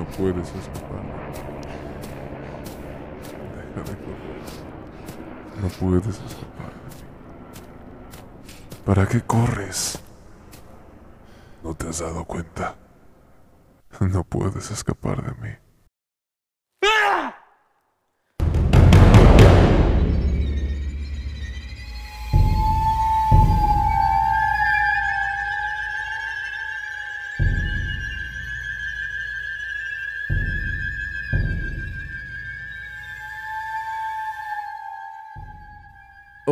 [0.00, 1.02] No puedes escapar.
[3.74, 4.40] Deja de correr.
[5.60, 6.72] No puedes escapar.
[8.86, 9.98] ¿Para qué corres?
[11.62, 12.76] ¿No te has dado cuenta?
[14.00, 15.54] No puedes escapar de mí.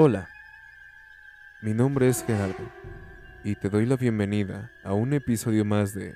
[0.00, 0.28] Hola,
[1.60, 2.70] mi nombre es Gerardo
[3.42, 6.14] y te doy la bienvenida a un episodio más de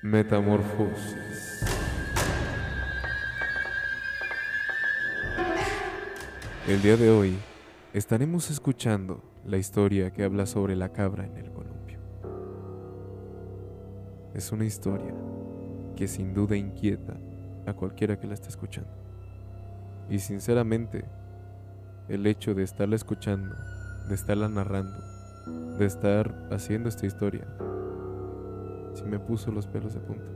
[0.00, 1.66] Metamorfosis.
[6.66, 7.36] El día de hoy
[7.92, 11.98] estaremos escuchando la historia que habla sobre la cabra en el columpio.
[14.32, 15.14] Es una historia
[15.94, 17.18] que sin duda inquieta
[17.66, 18.88] a cualquiera que la esté escuchando.
[20.08, 21.04] Y sinceramente,
[22.08, 23.54] el hecho de estarla escuchando,
[24.08, 24.98] de estarla narrando,
[25.78, 27.46] de estar haciendo esta historia,
[28.94, 30.30] sí me puso los pelos de punta.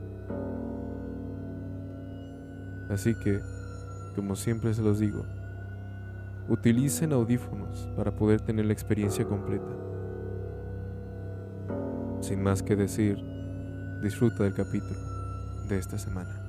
[2.91, 3.41] Así que,
[4.17, 5.25] como siempre se los digo,
[6.49, 9.73] utilicen audífonos para poder tener la experiencia completa.
[12.21, 13.17] Sin más que decir,
[14.03, 14.99] disfruta del capítulo
[15.69, 16.40] de esta semana.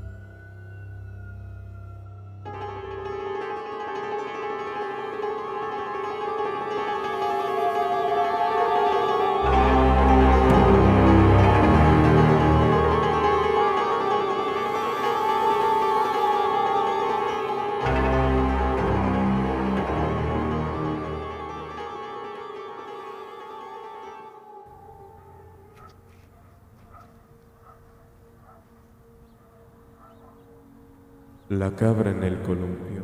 [31.51, 33.03] La cabra en el columpio.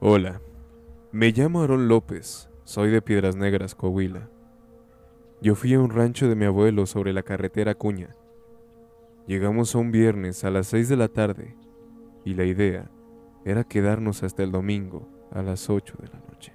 [0.00, 0.40] Hola,
[1.12, 4.30] me llamo Aarón López, soy de Piedras Negras, Coahuila.
[5.42, 8.16] Yo fui a un rancho de mi abuelo sobre la carretera Cuña.
[9.26, 11.58] Llegamos un viernes a las 6 de la tarde
[12.24, 12.90] y la idea
[13.44, 16.54] era quedarnos hasta el domingo a las 8 de la noche.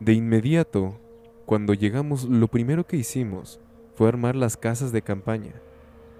[0.00, 1.02] De inmediato
[1.46, 3.60] cuando llegamos, lo primero que hicimos
[3.94, 5.54] fue armar las casas de campaña.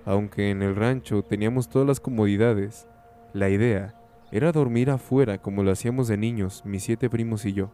[0.05, 2.87] Aunque en el rancho teníamos todas las comodidades,
[3.35, 4.01] la idea
[4.31, 7.73] era dormir afuera como lo hacíamos de niños, mis siete primos y yo.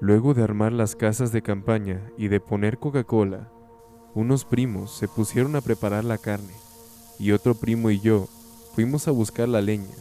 [0.00, 3.50] Luego de armar las casas de campaña y de poner Coca-Cola,
[4.14, 6.63] unos primos se pusieron a preparar la carne
[7.18, 8.28] y otro primo y yo
[8.74, 9.94] fuimos a buscar la leña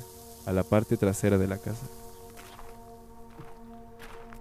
[0.45, 1.87] a la parte trasera de la casa.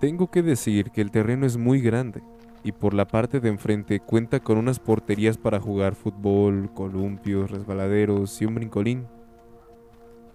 [0.00, 2.22] Tengo que decir que el terreno es muy grande
[2.64, 8.40] y por la parte de enfrente cuenta con unas porterías para jugar fútbol, columpios, resbaladeros
[8.40, 9.06] y un brincolín.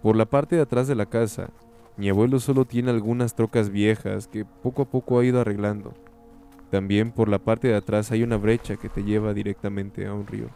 [0.01, 1.49] Por la parte de atrás de la casa,
[1.97, 5.93] mi abuelo solo tiene algunas trocas viejas que poco a poco ha ido arreglando.
[6.69, 10.27] También por la parte de atrás hay una brecha que te lleva directamente a un
[10.27, 10.47] río.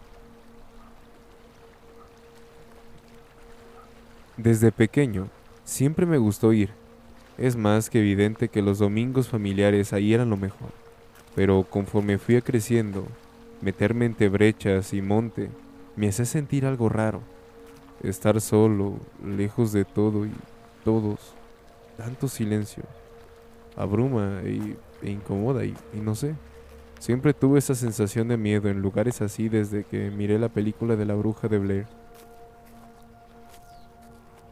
[4.41, 5.27] Desde pequeño,
[5.65, 6.71] siempre me gustó ir.
[7.37, 10.69] Es más que evidente que los domingos familiares ahí eran lo mejor.
[11.35, 13.05] Pero conforme fui creciendo,
[13.61, 15.51] meterme entre brechas y monte
[15.95, 17.21] me hacía sentir algo raro.
[18.01, 20.31] Estar solo, lejos de todo y
[20.83, 21.35] todos.
[21.95, 22.81] Tanto silencio.
[23.75, 26.33] Abruma y, e incomoda y, y no sé.
[26.97, 31.05] Siempre tuve esa sensación de miedo en lugares así desde que miré la película de
[31.05, 32.00] la bruja de Blair.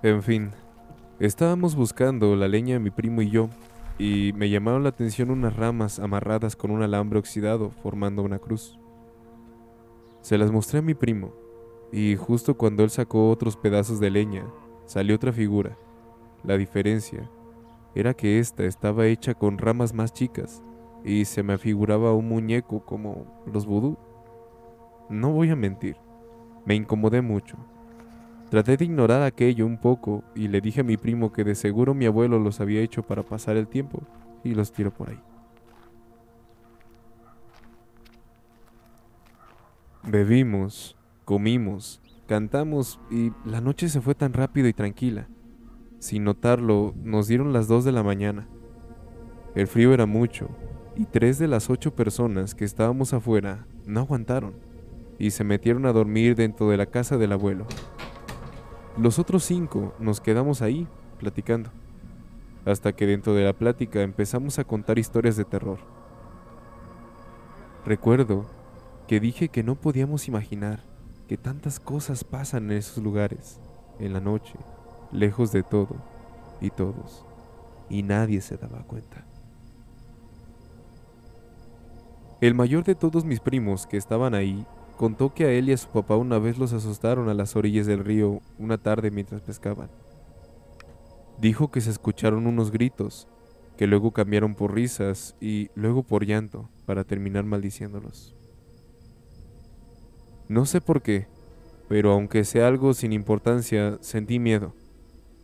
[0.02, 0.52] En fin,
[1.20, 3.50] estábamos buscando la leña mi primo y yo,
[3.98, 8.80] y me llamaron la atención unas ramas amarradas con un alambre oxidado formando una cruz.
[10.22, 11.34] Se las mostré a mi primo,
[11.92, 14.46] y justo cuando él sacó otros pedazos de leña,
[14.86, 15.78] salió otra figura.
[16.46, 17.30] La diferencia
[17.94, 20.64] era que esta estaba hecha con ramas más chicas,
[21.04, 23.98] y se me afiguraba un muñeco como los vudú.
[25.10, 25.98] No voy a mentir,
[26.66, 27.58] me incomodé mucho,
[28.50, 31.94] Traté de ignorar aquello un poco y le dije a mi primo que de seguro
[31.94, 34.02] mi abuelo los había hecho para pasar el tiempo
[34.44, 35.20] y los tiró por ahí.
[40.04, 45.28] Bebimos, comimos, cantamos y la noche se fue tan rápido y tranquila.
[46.00, 48.48] Sin notarlo, nos dieron las dos de la mañana.
[49.54, 50.50] El frío era mucho
[50.96, 54.54] y tres de las ocho personas que estábamos afuera no aguantaron.
[55.22, 57.68] y se metieron a dormir dentro de la casa del abuelo.
[59.00, 60.86] Los otros cinco nos quedamos ahí,
[61.20, 61.70] platicando,
[62.66, 65.80] hasta que dentro de la plática empezamos a contar historias de terror.
[67.86, 68.46] Recuerdo
[69.08, 70.82] que dije que no podíamos imaginar
[71.30, 73.62] que tantas cosas pasan en esos lugares,
[74.00, 74.56] en la noche,
[75.14, 75.96] lejos de todo
[76.60, 77.24] y todos,
[77.90, 79.24] y nadie se daba cuenta.
[82.42, 84.66] El mayor de todos mis primos que estaban ahí
[85.00, 87.86] contó que a él y a su papá una vez los asustaron a las orillas
[87.88, 89.90] del río una tarde mientras pescaban.
[91.40, 93.30] Dijo que se escucharon unos gritos,
[93.78, 98.36] que luego cambiaron por risas y luego por llanto para terminar maldiciéndolos.
[100.50, 101.28] No sé por qué,
[101.88, 104.74] pero aunque sea algo sin importancia, sentí miedo.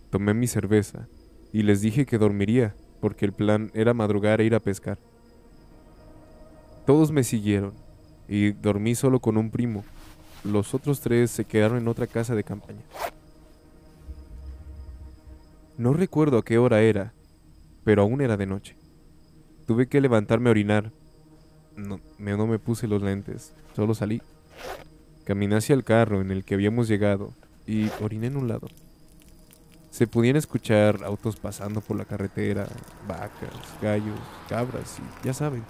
[0.09, 1.07] Tomé mi cerveza
[1.53, 4.97] y les dije que dormiría, porque el plan era madrugar e ir a pescar.
[6.85, 7.84] Todos me siguieron
[8.27, 9.83] y dormí solo con un primo.
[10.43, 12.81] Los otros tres se quedaron en otra casa de campaña.
[15.77, 17.13] No recuerdo a qué hora era,
[17.83, 18.75] pero aún era de noche.
[19.65, 20.91] Tuve que levantarme a orinar.
[21.75, 24.21] No me, no me puse los lentes, solo salí.
[25.25, 27.33] Caminé hacia el carro en el que habíamos llegado
[27.65, 28.67] y oriné en un lado.
[29.89, 32.67] Se podían escuchar autos pasando por la carretera,
[33.07, 33.49] vacas,
[33.81, 35.63] gallos, cabras y ya saben,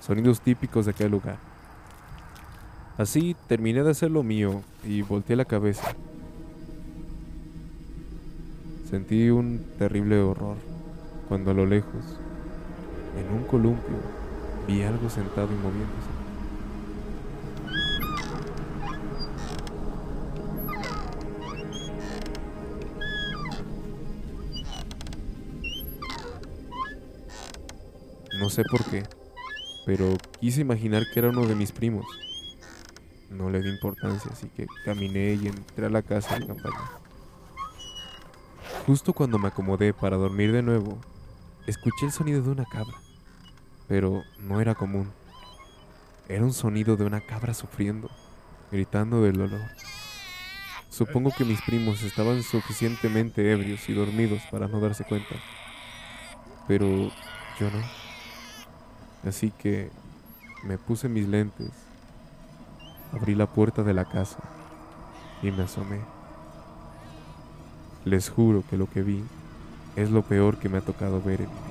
[0.00, 1.49] sonidos típicos de aquel lugar.
[3.00, 5.96] Así terminé de hacer lo mío y volteé la cabeza.
[8.90, 10.58] Sentí un terrible horror
[11.26, 12.04] cuando a lo lejos,
[13.18, 13.96] en un columpio,
[14.68, 16.10] vi algo sentado y moviéndose.
[28.38, 29.04] No sé por qué,
[29.86, 32.04] pero quise imaginar que era uno de mis primos.
[33.30, 36.90] No le di importancia, así que caminé y entré a la casa de campaña.
[38.86, 40.98] Justo cuando me acomodé para dormir de nuevo,
[41.66, 42.96] escuché el sonido de una cabra,
[43.86, 45.12] pero no era común.
[46.28, 48.10] Era un sonido de una cabra sufriendo,
[48.72, 49.60] gritando del dolor.
[50.88, 55.36] Supongo que mis primos estaban suficientemente ebrios y dormidos para no darse cuenta,
[56.66, 56.86] pero
[57.58, 57.82] yo no.
[59.24, 59.90] Así que
[60.64, 61.70] me puse mis lentes,
[63.12, 64.38] abrí la puerta de la casa
[65.42, 66.00] y me asomé.
[68.04, 69.22] Les juro que lo que vi
[69.96, 71.69] es lo peor que me ha tocado ver en mi.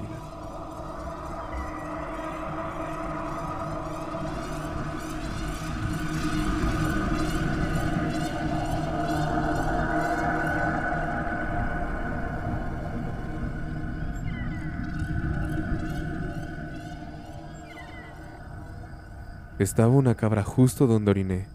[19.60, 21.46] Estaba una cabra justo donde oriné.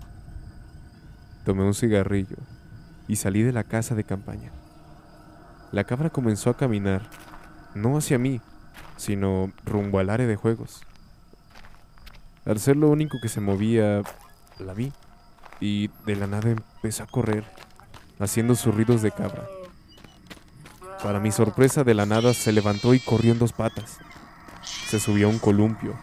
[1.47, 2.37] Tomé un cigarrillo
[3.09, 4.53] y salí de la casa de campaña.
[5.73, 7.09] La cabra comenzó a caminar,
[7.75, 8.43] no hacia mí,
[8.99, 10.83] sino rumbo al área de juegos.
[12.45, 14.03] Al ser lo único que se movía,
[14.59, 14.93] la vi
[15.59, 17.45] y de la nada empezó a correr,
[18.19, 19.47] haciendo sus ruidos de cabra.
[21.03, 23.99] Para mi sorpresa, de la nada se levantó y corrió en dos patas.
[24.63, 25.97] Se subió a un columpio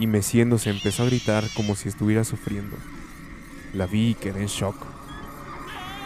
[0.00, 2.76] y meciéndose empezó a gritar como si estuviera sufriendo.
[3.74, 4.74] La vi y quedé en shock.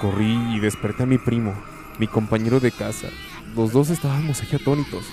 [0.01, 1.55] Corrí y desperté a mi primo,
[2.01, 3.09] mi compañero de casa.
[3.55, 5.05] Los dos estábamos aquí atónitos,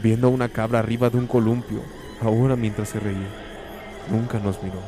[0.00, 1.82] viendo a una cabra arriba de un columpio,
[2.20, 3.28] ahora mientras se reía.
[4.08, 4.80] Nunca nos miró.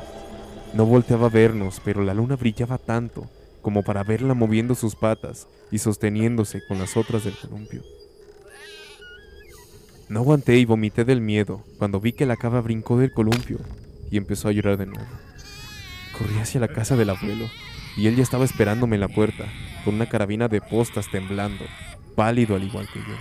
[0.72, 3.28] No volteaba a vernos, pero la luna brillaba tanto
[3.60, 7.82] como para verla moviendo sus patas y sosteniéndose con las otras del columpio.
[10.14, 13.58] No aguanté y vomité del miedo cuando vi que la cabra brincó del columpio
[14.12, 15.08] y empezó a llorar de nuevo.
[16.16, 17.50] Corrí hacia la casa del abuelo
[17.96, 19.44] y él ya estaba esperándome en la puerta,
[19.84, 21.64] con una carabina de postas temblando,
[22.14, 23.16] pálido al igual que yo.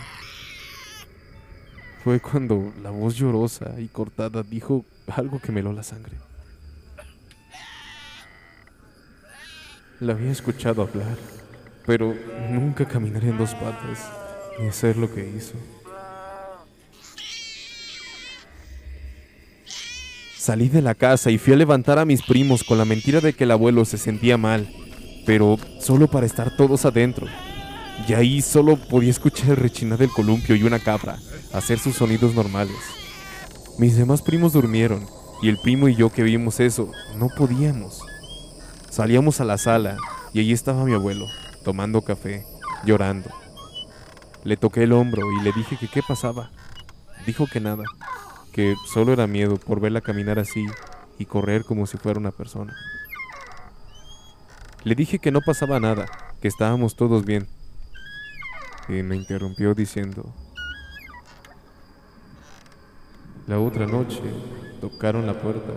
[2.04, 6.18] Fue cuando la voz llorosa y cortada dijo algo que me heló la sangre.
[10.00, 11.18] La había escuchado hablar,
[11.88, 12.14] pero
[12.52, 14.12] nunca caminar en dos patas
[14.60, 15.58] ni hacer lo que hizo.
[20.44, 23.32] Salí de la casa y fui a levantar a mis primos con la mentira de
[23.32, 24.68] que el abuelo se sentía mal,
[25.26, 27.28] pero solo para estar todos adentro.
[28.06, 31.18] Y ahí solo podía escuchar el rechinar del columpio y una cabra
[31.54, 32.76] hacer sus sonidos normales.
[33.78, 35.06] Mis demás primos durmieron
[35.42, 38.02] y el primo y yo que vimos eso no podíamos.
[38.90, 39.96] Salíamos a la sala
[40.34, 41.26] y allí estaba mi abuelo,
[41.64, 42.44] tomando café,
[42.84, 43.30] llorando.
[44.44, 46.52] Le toqué el hombro y le dije que qué pasaba.
[47.26, 47.86] Dijo que nada,
[48.54, 50.66] que solo era miedo por verla caminar así
[51.18, 52.76] y correr como si fuera una persona.
[54.84, 56.06] Le dije que no pasaba nada,
[56.40, 57.48] que estábamos todos bien.
[58.88, 60.34] Y me interrumpió diciendo,
[63.48, 64.22] la otra noche
[64.82, 65.74] tocaron la puerta.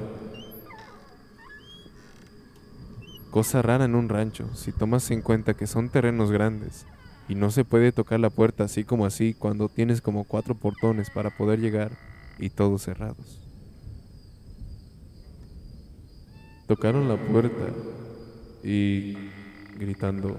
[3.30, 6.84] Cosa rara en un rancho, si tomas en cuenta que son terrenos grandes
[7.28, 11.10] y no se puede tocar la puerta así como así cuando tienes como cuatro portones
[11.10, 11.90] para poder llegar
[12.38, 13.40] y todos cerrados.
[16.66, 17.72] Tocaron la puerta
[18.62, 19.14] y
[19.78, 20.36] gritando,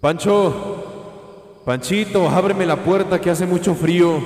[0.00, 4.20] Pancho, Panchito, ábreme la puerta que hace mucho frío.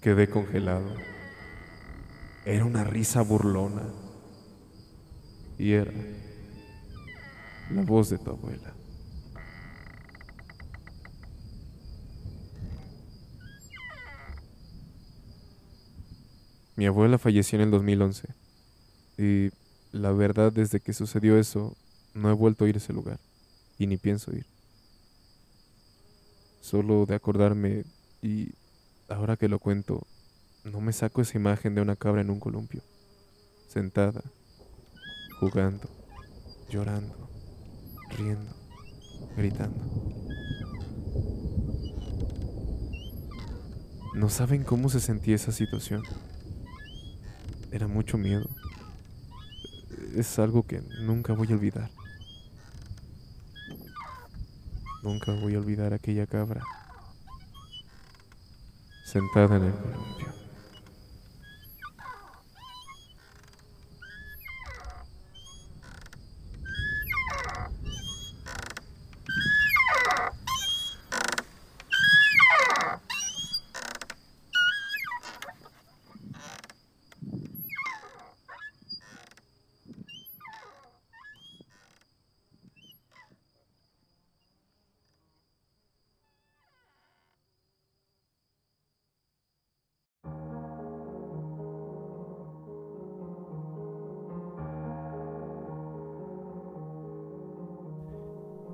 [0.00, 0.94] Quedé congelado.
[2.46, 3.82] Era una risa burlona.
[5.58, 5.92] Y era
[7.70, 8.75] la voz de tu abuela.
[16.76, 18.28] Mi abuela falleció en el 2011
[19.18, 19.50] y
[19.92, 21.74] la verdad desde que sucedió eso
[22.12, 23.18] no he vuelto a ir a ese lugar
[23.78, 24.46] y ni pienso ir.
[26.60, 27.84] Solo de acordarme
[28.22, 28.50] y
[29.08, 30.06] ahora que lo cuento,
[30.64, 32.82] no me saco esa imagen de una cabra en un columpio,
[33.68, 34.22] sentada,
[35.40, 35.88] jugando,
[36.68, 37.14] llorando,
[38.18, 38.54] riendo,
[39.36, 39.84] gritando.
[44.14, 46.02] No saben cómo se sentía esa situación.
[47.76, 48.48] Era mucho miedo.
[50.14, 51.90] Es algo que nunca voy a olvidar.
[55.02, 56.62] Nunca voy a olvidar aquella cabra
[59.04, 60.25] sentada en el columpio.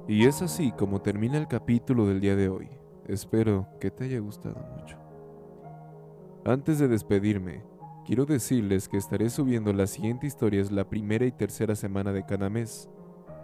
[0.09, 2.69] Y es así como termina el capítulo del día de hoy.
[3.07, 4.97] Espero que te haya gustado mucho.
[6.45, 7.63] Antes de despedirme,
[8.05, 12.51] quiero decirles que estaré subiendo las siguientes historias la primera y tercera semana de cada
[12.51, 12.91] mes.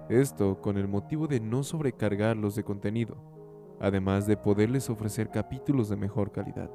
[0.08, 3.16] Esto con el motivo de no sobrecargarlos de contenido,
[3.78, 6.70] además de poderles ofrecer capítulos de mejor calidad.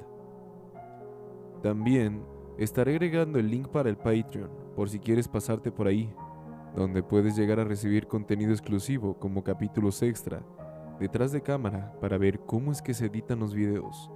[1.62, 2.24] También
[2.56, 6.10] estaré agregando el link para el Patreon por si quieres pasarte por ahí
[6.74, 10.42] donde puedes llegar a recibir contenido exclusivo como capítulos extra,
[10.98, 14.10] detrás de cámara para ver cómo es que se editan los videos,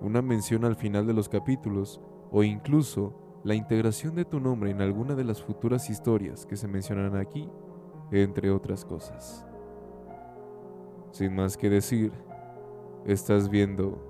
[0.00, 2.00] una mención al final de los capítulos
[2.30, 3.14] o incluso
[3.44, 7.48] la integración de tu nombre en alguna de las futuras historias que se mencionan aquí,
[8.10, 9.46] entre otras cosas.
[11.12, 12.12] Sin más que decir,
[13.04, 14.06] estás viendo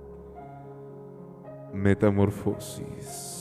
[1.73, 3.37] Metamorfosis.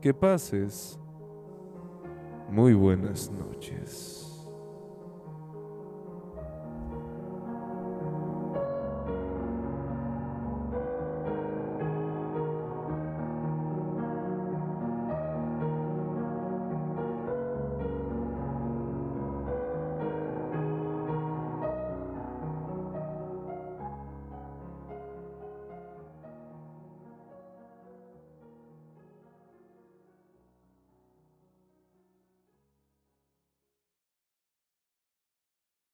[0.00, 1.00] Que pases
[2.48, 4.25] muy buenas noches.